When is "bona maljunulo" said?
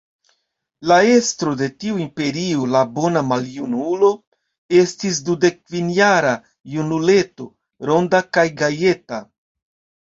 2.95-4.11